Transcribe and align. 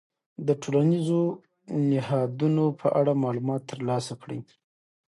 د 0.47 0.49
ټولنیزو 0.61 1.21
نهادونو 1.91 2.65
په 2.79 2.87
اړه 2.99 3.13
معلومات 3.23 3.61
ترلاسه 3.71 4.13
کړئ. 4.21 4.39